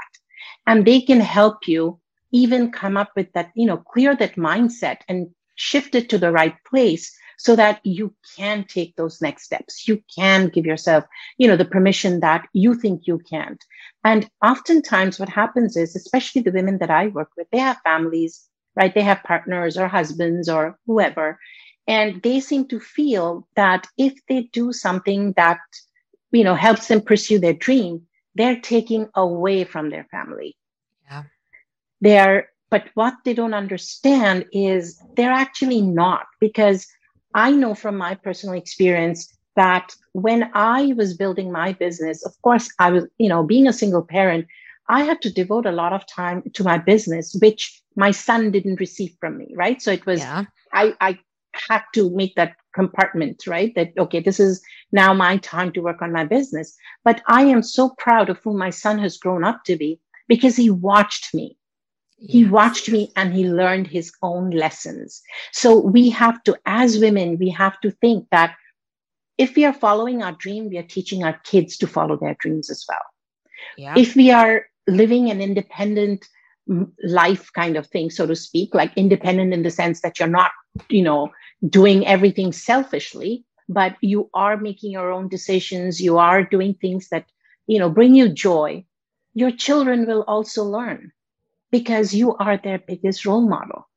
[0.66, 2.00] And they can help you
[2.32, 6.32] even come up with that, you know, clear that mindset and shift it to the
[6.32, 9.88] right place so that you can take those next steps.
[9.88, 11.04] You can give yourself,
[11.38, 13.62] you know, the permission that you think you can't.
[14.04, 18.46] And oftentimes what happens is, especially the women that I work with, they have families,
[18.76, 18.94] right?
[18.94, 21.38] They have partners or husbands or whoever.
[21.90, 25.58] And they seem to feel that if they do something that,
[26.30, 30.56] you know, helps them pursue their dream, they're taking away from their family.
[31.10, 31.24] Yeah.
[32.00, 36.86] They are, but what they don't understand is they're actually not because
[37.34, 42.70] I know from my personal experience that when I was building my business, of course,
[42.78, 44.46] I was, you know, being a single parent,
[44.88, 48.78] I had to devote a lot of time to my business, which my son didn't
[48.78, 49.82] receive from me, right?
[49.82, 50.44] So it was, yeah.
[50.72, 51.18] I, I
[51.54, 53.74] had to make that compartment, right?
[53.74, 56.76] That, okay, this is now my time to work on my business.
[57.04, 60.56] But I am so proud of who my son has grown up to be because
[60.56, 61.56] he watched me.
[62.18, 62.32] Yes.
[62.32, 65.22] He watched me and he learned his own lessons.
[65.52, 68.54] So we have to, as women, we have to think that
[69.38, 72.68] if we are following our dream, we are teaching our kids to follow their dreams
[72.68, 72.98] as well.
[73.78, 73.94] Yeah.
[73.96, 76.28] If we are living an independent
[76.68, 80.28] mm, life kind of thing, so to speak, like independent in the sense that you're
[80.28, 80.50] not,
[80.88, 81.30] you know,
[81.68, 87.26] doing everything selfishly, but you are making your own decisions, you are doing things that,
[87.66, 88.84] you know, bring you joy,
[89.34, 91.12] your children will also learn
[91.70, 93.88] because you are their biggest role model.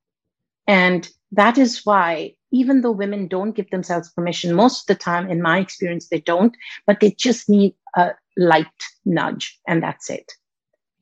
[0.68, 5.30] And that is why, even though women don't give themselves permission, most of the time,
[5.30, 6.56] in my experience, they don't,
[6.86, 8.68] but they just need a light
[9.06, 10.32] nudge, and that's it.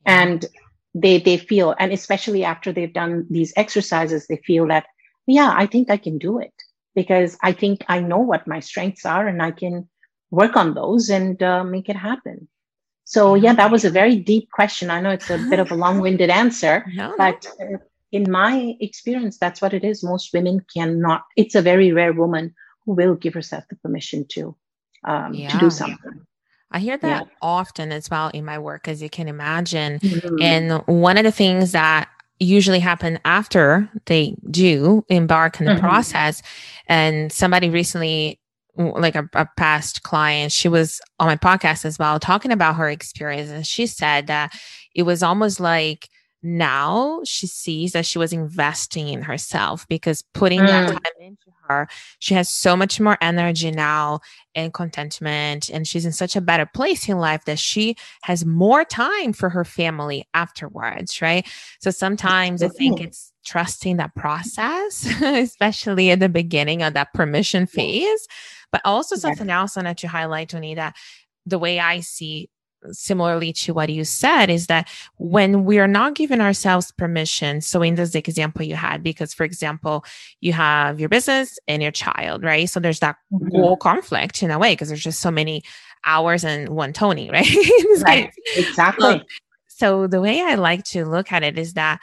[0.06, 0.46] And
[0.94, 4.86] they they feel, and especially after they've done these exercises, they feel that,
[5.26, 6.54] yeah, I think I can do it
[6.94, 9.88] because I think I know what my strengths are, and I can
[10.30, 12.48] work on those and uh, make it happen.
[13.04, 14.90] So yeah, that was a very deep question.
[14.90, 17.78] I know it's a bit of a long-winded answer, no, but uh,
[18.12, 20.04] in my experience, that's what it is.
[20.04, 21.24] Most women cannot.
[21.36, 22.54] It's a very rare woman
[22.84, 24.56] who will give herself the permission to
[25.04, 25.48] um, yeah.
[25.50, 26.26] to do something.
[26.70, 27.32] I hear that yeah.
[27.42, 29.98] often as well in my work, as you can imagine.
[29.98, 30.36] Mm-hmm.
[30.40, 32.08] And one of the things that
[32.42, 35.80] usually happen after they do embark in the mm-hmm.
[35.80, 36.42] process,
[36.86, 38.38] and somebody recently
[38.76, 42.88] like a, a, past client she was on my podcast as well talking about her
[42.88, 44.50] experience and she said that
[44.94, 46.08] it was almost like
[46.42, 50.66] now she sees that she was investing in herself because putting mm.
[50.66, 54.20] that time into her she has so much more energy now
[54.54, 58.84] and contentment and she's in such a better place in life that she has more
[58.84, 61.46] time for her family afterwards right?
[61.80, 67.66] So sometimes i think it's trusting that process especially at the beginning of that permission
[67.66, 68.26] phase.
[68.70, 70.96] But also something else I wanted to highlight, Tony, that
[71.44, 72.48] the way I see
[72.90, 77.82] similarly to what you said is that when we are not giving ourselves permission so
[77.82, 80.04] in this example you had because for example
[80.40, 83.56] you have your business and your child right so there's that mm-hmm.
[83.56, 85.62] whole conflict in a way because there's just so many
[86.04, 87.48] hours and one tony right
[88.02, 89.22] right exactly
[89.68, 92.00] so the way i like to look at it is that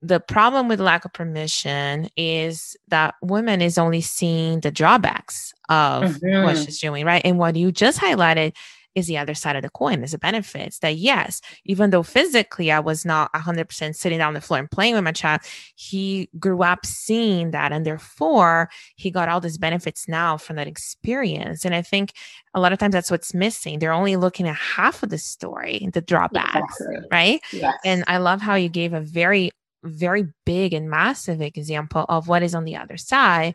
[0.00, 6.04] the problem with lack of permission is that women is only seeing the drawbacks of
[6.04, 6.44] mm-hmm.
[6.44, 7.22] what she's doing, right?
[7.24, 8.54] And what you just highlighted
[8.94, 12.70] is the other side of the coin is the benefits that yes even though physically
[12.70, 15.40] i was not 100% sitting down on the floor and playing with my child
[15.74, 20.66] he grew up seeing that and therefore he got all these benefits now from that
[20.66, 22.12] experience and i think
[22.54, 25.88] a lot of times that's what's missing they're only looking at half of the story
[25.92, 27.08] the drawbacks exactly.
[27.10, 27.74] right yes.
[27.84, 29.50] and i love how you gave a very
[29.84, 33.54] very big and massive example of what is on the other side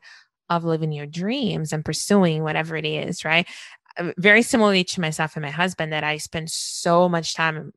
[0.50, 3.48] of living your dreams and pursuing whatever it is, right?
[3.98, 7.74] Uh, very similarly to myself and my husband, that I spend so much time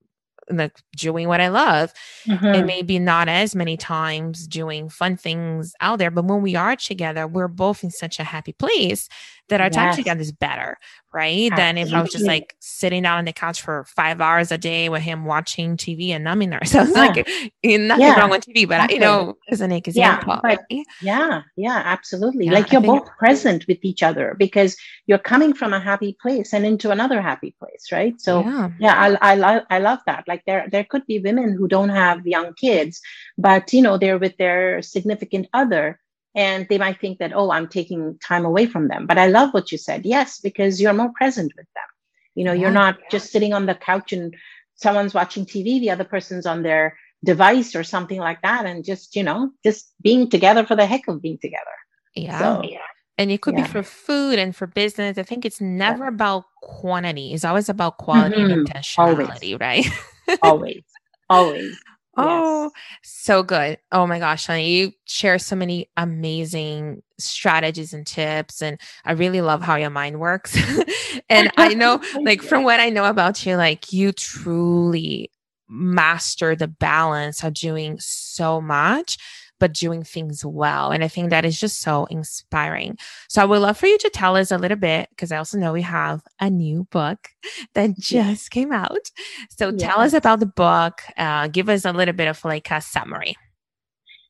[0.51, 1.93] like doing what I love.
[2.27, 2.47] Mm-hmm.
[2.47, 6.11] And maybe not as many times doing fun things out there.
[6.11, 9.09] But when we are together, we're both in such a happy place
[9.49, 9.75] that our yes.
[9.75, 10.77] time together is better,
[11.13, 11.51] right?
[11.53, 11.57] Absolutely.
[11.57, 14.59] Than if I was just like sitting down on the couch for five hours a
[14.59, 16.91] day with him watching TV and numbing ourselves.
[16.97, 17.07] Yeah.
[17.07, 17.29] like
[17.63, 18.19] eh, nothing yeah.
[18.19, 18.95] wrong with TV, but exactly.
[18.95, 20.41] you know, as an example.
[20.45, 22.47] Yeah, but, yeah, yeah, absolutely.
[22.47, 26.55] Yeah, like you're both present with each other because you're coming from a happy place
[26.55, 28.19] and into another happy place, right?
[28.21, 30.25] So yeah, yeah I, I love I love that.
[30.27, 33.01] Like there there could be women who don't have young kids,
[33.37, 35.99] but you know, they're with their significant other
[36.37, 39.07] and they might think that oh i'm taking time away from them.
[39.07, 40.07] But i love what you said.
[40.07, 41.91] Yes because you're more present with them.
[42.35, 43.07] You know yeah, you're not yeah.
[43.11, 44.35] just sitting on the couch and
[44.77, 49.17] someone's watching tv the other person's on their device or something like that and just
[49.17, 51.77] you know just being together for the heck of being together.
[52.15, 52.79] Yeah, so, yeah.
[53.19, 55.19] and it could be for food and for business.
[55.19, 57.35] I think it's never about quantity.
[57.35, 58.53] It's always about quality mm-hmm.
[58.53, 59.61] and intentionality always.
[59.61, 60.39] right?
[60.43, 60.83] Always.
[61.29, 61.77] Always
[62.17, 62.73] Oh, yes.
[63.03, 63.79] so good.
[63.93, 64.71] Oh my gosh, honey.
[64.71, 68.63] You share so many amazing strategies and tips.
[68.63, 70.57] And I really love how your mind works.
[71.29, 75.31] and I know, like, from what I know about you, like, you truly
[75.69, 79.19] master the balance of doing so much
[79.59, 80.91] but doing things well.
[80.91, 82.97] And I think that is just so inspiring.
[83.29, 85.59] So I would love for you to tell us a little bit, because I also
[85.59, 87.29] know we have a new book
[87.75, 89.11] that just came out.
[89.59, 91.03] So tell us about the book.
[91.17, 93.37] Uh, give us a little bit of like a summary.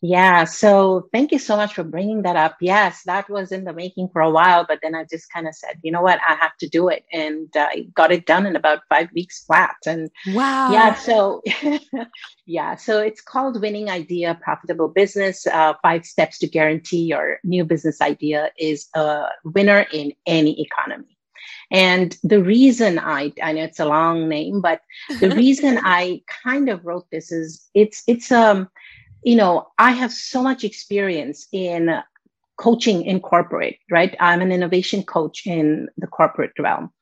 [0.03, 0.45] Yeah.
[0.45, 2.57] So thank you so much for bringing that up.
[2.61, 5.55] Yes, that was in the making for a while, but then I just kind of
[5.55, 8.47] said, you know what, I have to do it, and uh, I got it done
[8.47, 9.77] in about five weeks flat.
[9.87, 10.71] And wow.
[10.71, 10.95] Yeah.
[10.95, 11.43] So
[12.47, 12.77] yeah.
[12.77, 15.47] So it's called Winning Idea Profitable Business.
[15.47, 21.17] Uh, five steps to guarantee your new business idea is a winner in any economy.
[21.71, 24.83] And the reason I, I know it's a long name, but
[25.21, 28.69] the reason I kind of wrote this is it's, it's, um,
[29.27, 32.01] you know, I have so much experience in
[32.59, 34.17] coaching in corporate, right?
[34.21, 36.93] I'm an innovation coach in the corporate realm.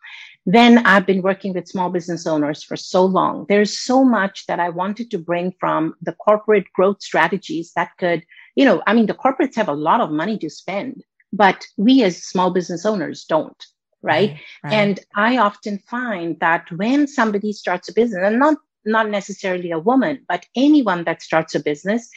[0.47, 3.45] Then I've been working with small business owners for so long.
[3.51, 8.25] There's so much that I wanted to bring from the corporate growth strategies that could,
[8.57, 12.03] you know, I mean, the corporates have a lot of money to spend, but we
[12.05, 13.63] as small business owners don't.
[14.03, 14.39] Right?
[14.63, 14.73] right.
[14.73, 19.79] And I often find that when somebody starts a business, and not not necessarily a
[19.79, 22.09] woman, but anyone that starts a business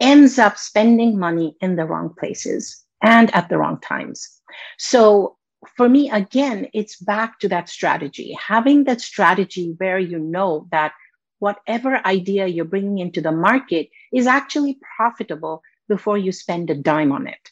[0.00, 4.40] ends up spending money in the wrong places and at the wrong times.
[4.78, 5.36] So
[5.76, 10.92] for me, again, it's back to that strategy, having that strategy where you know that
[11.38, 17.12] whatever idea you're bringing into the market is actually profitable before you spend a dime
[17.12, 17.50] on it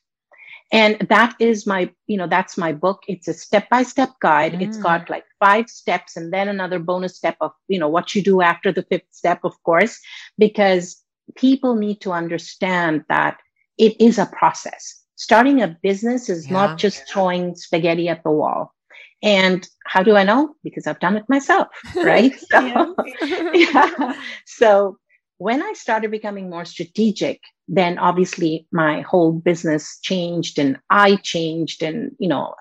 [0.73, 3.03] and that is my you know that's my book.
[3.09, 4.63] It's a step by step guide mm.
[4.63, 8.23] it's got like five steps and then another bonus step of you know what you
[8.23, 9.99] do after the fifth step of course
[10.39, 11.03] because
[11.37, 13.39] people need to understand that
[13.79, 15.03] it is a process.
[15.17, 16.53] Starting a business is yeah.
[16.53, 18.75] not just throwing spaghetti at the wall.
[19.23, 20.55] And how do i know?
[20.65, 22.35] Because i've done it myself right?
[22.51, 22.97] So,
[23.53, 24.15] yeah.
[24.47, 24.99] so
[25.41, 27.41] when I started becoming more strategic,
[27.71, 32.55] then obviously my whole business changed and I changed and, you know,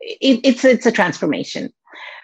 [0.00, 1.72] it, it's, it's a transformation.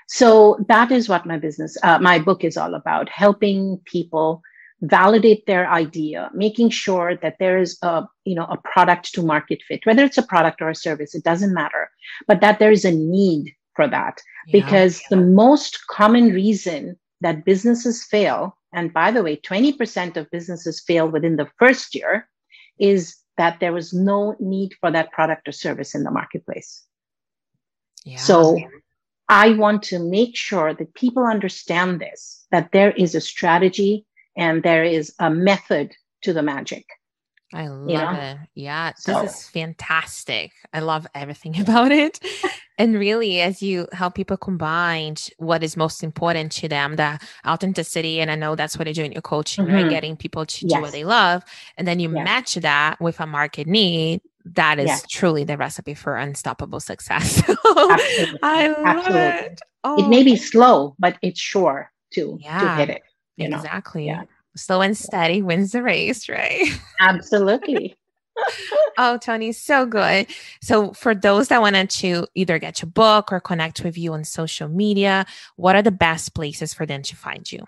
[0.09, 4.43] So that is what my business, uh, my book is all about, helping people
[4.81, 9.63] validate their idea, making sure that there is a, you know, a product to market
[9.69, 11.89] fit, whether it's a product or a service, it doesn't matter,
[12.27, 14.21] but that there is a need for that.
[14.49, 15.17] Yeah, because yeah.
[15.17, 21.09] the most common reason that businesses fail and by the way, 20% of businesses fail
[21.09, 22.29] within the first year,
[22.83, 26.85] is that there was no need for that product or service in the marketplace.
[28.05, 28.19] Yeah.
[28.19, 28.59] So
[29.29, 34.05] I want to make sure that people understand this, that there is a strategy
[34.37, 36.85] and there is a method to the magic.
[37.55, 38.21] I love you know?
[38.21, 38.37] it.
[38.55, 39.23] Yeah, this so.
[39.23, 40.53] is fantastic.
[40.73, 42.19] I love everything about it.
[42.79, 48.21] and really, as you help people combine what is most important to them, the authenticity,
[48.21, 49.75] and I know that's what you do in your coaching, mm-hmm.
[49.75, 49.91] right?
[49.91, 50.77] Getting people to yes.
[50.77, 51.43] do what they love.
[51.77, 52.25] And then you yes.
[52.25, 54.21] match that with a market need.
[54.45, 55.05] That is yes.
[55.09, 57.49] truly the recipe for unstoppable success.
[57.49, 58.39] Absolutely.
[58.43, 59.21] I love Absolutely.
[59.21, 59.61] it.
[59.85, 60.05] Oh.
[60.05, 63.03] It may be slow, but it's sure to, yeah, to hit it.
[63.39, 64.07] exactly.
[64.07, 64.25] Yeah
[64.57, 66.69] slow and steady wins the race, right?
[67.01, 67.97] Absolutely.
[68.99, 70.27] oh, Tony, so good.
[70.61, 74.25] So, for those that wanted to either get your book or connect with you on
[74.25, 75.27] social media,
[75.57, 77.65] what are the best places for them to find you?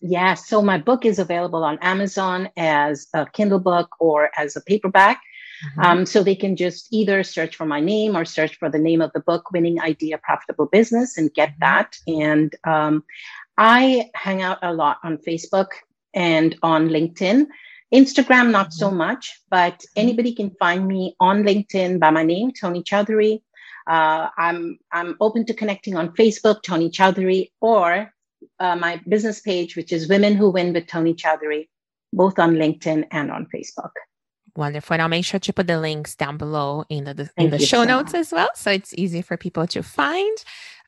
[0.00, 4.60] Yeah, so my book is available on Amazon as a Kindle book or as a
[4.60, 5.22] paperback.
[5.64, 5.80] Mm-hmm.
[5.80, 9.00] Um, so they can just either search for my name or search for the name
[9.00, 11.60] of the book, Winning Idea Profitable Business, and get mm-hmm.
[11.60, 11.96] that.
[12.06, 13.04] And um,
[13.56, 15.68] I hang out a lot on Facebook
[16.14, 17.46] and on LinkedIn.
[17.92, 18.98] Instagram, not so mm-hmm.
[18.98, 23.42] much, but anybody can find me on LinkedIn by my name, Tony Chowdhury.
[23.86, 28.10] Uh, I'm I'm open to connecting on Facebook, Tony Chowdhury, or
[28.58, 31.68] uh, my business page, which is Women Who Win with Tony Chowdhury,
[32.12, 33.90] both on LinkedIn and on Facebook.
[34.56, 34.94] Wonderful.
[34.94, 37.82] And I'll make sure to put the links down below in the in the show
[37.82, 38.20] so notes much.
[38.20, 40.36] as well, so it's easy for people to find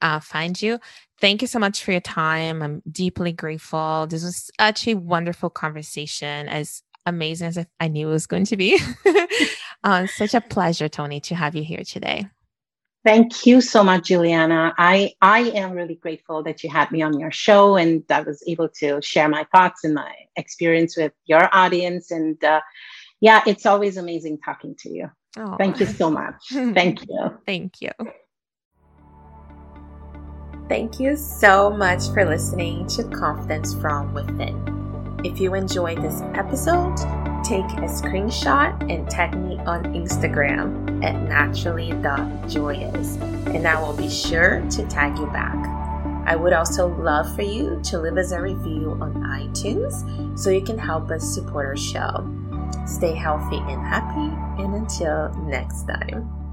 [0.00, 0.78] uh, find you.
[1.20, 2.62] Thank you so much for your time.
[2.62, 4.06] I'm deeply grateful.
[4.08, 8.56] This was such a wonderful conversation, as amazing as I knew it was going to
[8.56, 8.78] be.
[9.84, 12.26] uh, such a pleasure, Tony, to have you here today.
[13.06, 14.74] Thank you so much, Juliana.
[14.76, 18.42] I, I am really grateful that you had me on your show and I was
[18.48, 22.10] able to share my thoughts and my experience with your audience.
[22.10, 22.60] And uh,
[23.20, 25.10] yeah, it's always amazing talking to you.
[25.38, 25.54] Oh.
[25.56, 26.34] Thank you so much.
[26.48, 27.38] Thank you.
[27.46, 27.92] Thank you.
[30.68, 35.20] Thank you so much for listening to Confidence from Within.
[35.24, 36.96] If you enjoyed this episode,
[37.44, 44.60] take a screenshot and tag me on Instagram at naturally.joyous, and I will be sure
[44.70, 45.54] to tag you back.
[46.26, 50.62] I would also love for you to leave us a review on iTunes so you
[50.62, 52.28] can help us support our show.
[52.86, 56.45] Stay healthy and happy, and until next time.